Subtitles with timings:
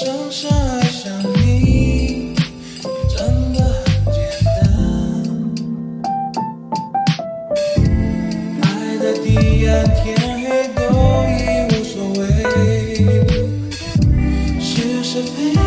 [0.00, 1.10] 深深爱上
[1.42, 2.32] 你
[3.08, 3.18] 真
[3.52, 4.56] 的很简单。
[8.62, 10.80] 爱的地暗天黑都
[11.34, 12.22] 已无所谓。
[14.60, 15.58] 是是非非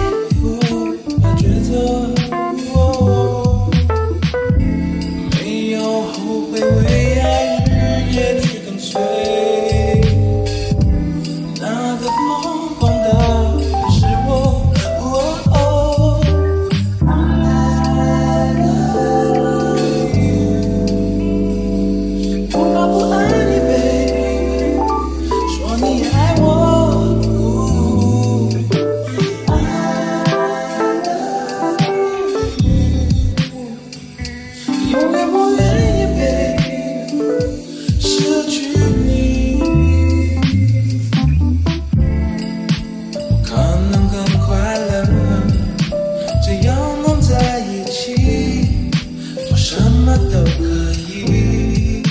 [50.12, 52.04] 么都可以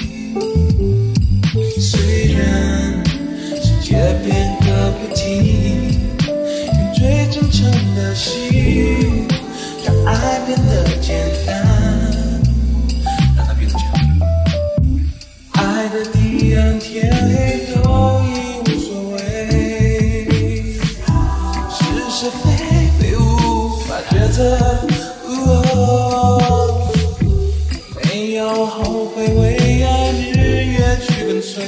[1.78, 3.04] 虽然
[3.62, 5.98] 世界变个不停
[6.72, 9.28] 用最真诚的心
[9.84, 11.54] 让爱变得简单
[13.36, 14.00] 让它变得简单。
[15.52, 18.30] 爱的地暗天黑都已
[18.62, 20.66] 无所谓
[21.70, 21.78] 是
[22.10, 24.99] 是非非无法抉择。
[28.40, 31.62] 有后悔为爱日夜去跟随，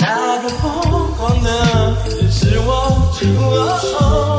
[0.00, 1.48] 那个疯狂的
[2.28, 4.37] 是我。